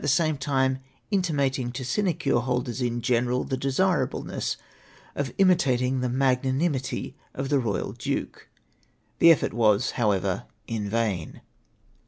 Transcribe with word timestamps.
247 0.01 0.27
same 0.27 0.37
time 0.39 0.83
intimating; 1.11 1.71
to 1.71 1.83
sinecure 1.85 2.39
holders 2.39 2.81
in 2.81 3.01
general 3.01 3.43
the 3.43 3.55
desii'ableness 3.55 4.57
of 5.13 5.31
imitating 5.37 5.99
the 5.99 6.09
magnanimity 6.09 7.15
of 7.35 7.49
tlie 7.49 7.63
royal 7.63 7.91
duke. 7.91 8.49
The 9.19 9.31
effort 9.31 9.53
was, 9.53 9.91
however, 9.91 10.45
in 10.65 10.89
vain. 10.89 11.41